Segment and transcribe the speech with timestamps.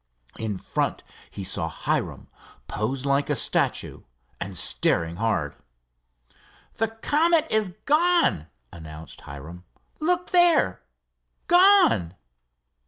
[0.39, 2.27] In front he saw Hiram
[2.67, 4.01] posed like a statue
[4.39, 5.55] and staring hard.
[6.77, 9.63] "The Comet is gone!" announced Hiram.
[9.99, 12.15] "Look there—gone!"